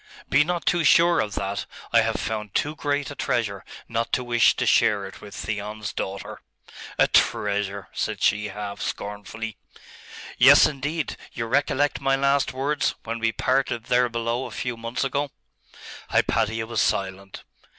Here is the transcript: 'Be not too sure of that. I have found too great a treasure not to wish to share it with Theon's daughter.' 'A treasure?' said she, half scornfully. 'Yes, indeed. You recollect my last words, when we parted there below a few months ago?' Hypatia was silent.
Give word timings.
'Be 0.31 0.43
not 0.43 0.65
too 0.65 0.83
sure 0.83 1.19
of 1.19 1.35
that. 1.35 1.67
I 1.93 2.01
have 2.01 2.15
found 2.15 2.55
too 2.55 2.75
great 2.75 3.11
a 3.11 3.15
treasure 3.15 3.63
not 3.87 4.11
to 4.13 4.23
wish 4.23 4.55
to 4.55 4.65
share 4.65 5.05
it 5.05 5.21
with 5.21 5.35
Theon's 5.35 5.93
daughter.' 5.93 6.41
'A 6.97 7.09
treasure?' 7.09 7.87
said 7.93 8.19
she, 8.19 8.47
half 8.47 8.81
scornfully. 8.81 9.57
'Yes, 10.39 10.65
indeed. 10.65 11.17
You 11.33 11.45
recollect 11.45 12.01
my 12.01 12.15
last 12.15 12.51
words, 12.51 12.95
when 13.03 13.19
we 13.19 13.31
parted 13.31 13.83
there 13.83 14.09
below 14.09 14.47
a 14.47 14.49
few 14.49 14.75
months 14.75 15.03
ago?' 15.03 15.29
Hypatia 16.09 16.65
was 16.65 16.81
silent. 16.81 17.43